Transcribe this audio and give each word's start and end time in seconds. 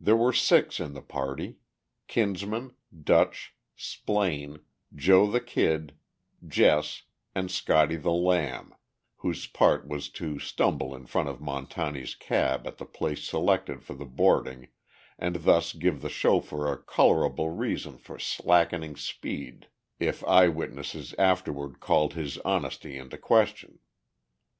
There 0.00 0.16
were 0.16 0.32
six 0.32 0.80
in 0.80 0.94
the 0.94 1.00
party—Kinsman, 1.02 2.74
"Dutch," 3.04 3.54
Splaine, 3.76 4.64
"Joe 4.92 5.30
the 5.30 5.40
Kid," 5.40 5.94
Jess 6.44 7.04
and 7.36 7.48
"Scotty 7.48 7.94
the 7.94 8.10
Lamb," 8.10 8.74
whose 9.18 9.46
part 9.46 9.86
was 9.86 10.08
to 10.08 10.40
stumble 10.40 10.92
in 10.92 11.06
front 11.06 11.28
of 11.28 11.38
Montani's 11.40 12.16
cab 12.16 12.66
at 12.66 12.78
the 12.78 12.84
place 12.84 13.28
selected 13.28 13.84
for 13.84 13.94
the 13.94 14.04
boarding, 14.04 14.70
and 15.20 15.36
thus 15.36 15.72
give 15.72 16.02
the 16.02 16.08
chauffeur 16.08 16.66
a 16.72 16.76
colorable 16.76 17.50
reason 17.50 17.96
for 17.96 18.18
slackening 18.18 18.96
speed 18.96 19.68
if 20.00 20.24
eye 20.24 20.48
witnesses 20.48 21.14
afterward 21.16 21.78
called 21.78 22.14
his 22.14 22.38
honesty 22.38 22.98
into 22.98 23.16
question. 23.16 23.78